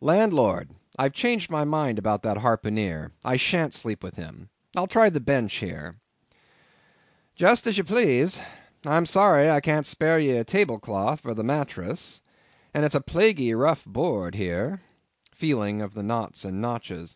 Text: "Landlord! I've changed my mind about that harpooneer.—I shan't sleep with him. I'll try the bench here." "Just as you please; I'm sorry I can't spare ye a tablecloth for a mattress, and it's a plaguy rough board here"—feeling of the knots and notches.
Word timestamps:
"Landlord! 0.00 0.70
I've 0.98 1.12
changed 1.12 1.48
my 1.48 1.62
mind 1.62 1.96
about 2.00 2.24
that 2.24 2.38
harpooneer.—I 2.38 3.36
shan't 3.36 3.72
sleep 3.72 4.02
with 4.02 4.16
him. 4.16 4.48
I'll 4.74 4.88
try 4.88 5.08
the 5.10 5.20
bench 5.20 5.54
here." 5.58 6.00
"Just 7.36 7.68
as 7.68 7.78
you 7.78 7.84
please; 7.84 8.40
I'm 8.84 9.06
sorry 9.06 9.48
I 9.48 9.60
can't 9.60 9.86
spare 9.86 10.18
ye 10.18 10.30
a 10.30 10.42
tablecloth 10.42 11.20
for 11.20 11.30
a 11.30 11.44
mattress, 11.44 12.20
and 12.74 12.84
it's 12.84 12.96
a 12.96 13.00
plaguy 13.00 13.54
rough 13.54 13.84
board 13.84 14.34
here"—feeling 14.34 15.82
of 15.82 15.94
the 15.94 16.02
knots 16.02 16.44
and 16.44 16.60
notches. 16.60 17.14